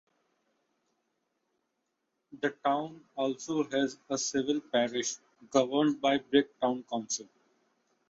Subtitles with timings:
[2.41, 5.17] The town also has a civil parish
[5.51, 7.29] governed by Brigg Town Council.